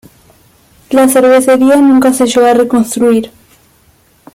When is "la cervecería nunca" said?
0.89-2.11